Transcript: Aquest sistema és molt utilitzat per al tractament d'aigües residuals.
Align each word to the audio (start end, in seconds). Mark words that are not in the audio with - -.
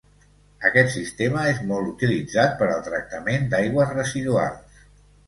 Aquest 0.67 0.87
sistema 0.93 1.43
és 1.49 1.59
molt 1.71 1.91
utilitzat 1.91 2.55
per 2.63 2.71
al 2.77 2.81
tractament 2.89 3.47
d'aigües 3.53 3.93
residuals. 3.99 4.81